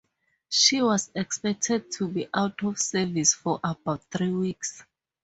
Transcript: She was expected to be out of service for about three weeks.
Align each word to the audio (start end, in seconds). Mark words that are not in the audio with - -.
She 0.49 0.81
was 0.81 1.11
expected 1.13 1.91
to 1.91 2.07
be 2.07 2.27
out 2.33 2.63
of 2.63 2.79
service 2.79 3.35
for 3.35 3.59
about 3.63 4.01
three 4.09 4.31
weeks. 4.31 4.83